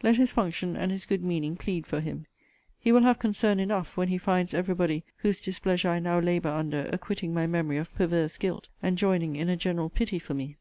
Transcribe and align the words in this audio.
Let 0.00 0.14
his 0.14 0.30
function 0.30 0.76
and 0.76 0.92
his 0.92 1.06
good 1.06 1.24
meaning 1.24 1.56
plead 1.56 1.88
for 1.88 1.98
him. 1.98 2.26
He 2.78 2.92
will 2.92 3.02
have 3.02 3.18
concern 3.18 3.58
enough, 3.58 3.96
when 3.96 4.06
he 4.06 4.16
finds 4.16 4.54
every 4.54 4.76
body, 4.76 5.02
whose 5.16 5.40
displeasure 5.40 5.88
I 5.90 5.98
now 5.98 6.20
labour 6.20 6.50
under, 6.50 6.88
acquitting 6.92 7.34
my 7.34 7.48
memory 7.48 7.78
of 7.78 7.92
perverse 7.92 8.36
guilt, 8.36 8.68
and 8.80 8.96
joining 8.96 9.34
in 9.34 9.48
a 9.48 9.56
general 9.56 9.90
pity 9.90 10.20
for 10.20 10.34
me. 10.34 10.56